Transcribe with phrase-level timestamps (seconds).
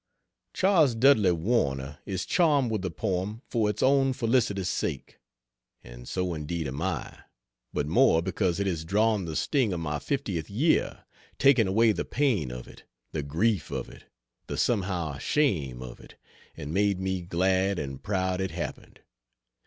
[0.55, 5.19] Charles Dudley Warner is charmed with the poem for its own felicitous sake;
[5.83, 7.19] and so indeed am I,
[7.71, 11.05] but more because it has drawn the sting of my fiftieth year;
[11.37, 14.05] taken away the pain of it, the grief of it,
[14.47, 16.15] the somehow shame of it,
[16.57, 19.01] and made me glad and proud it happened.